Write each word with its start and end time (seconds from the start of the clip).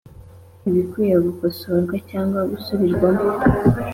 ibikwiye 0.67 1.15
gukosorwa 1.27 1.95
cyangwa 2.09 2.39
gusubirwamo 2.51 3.27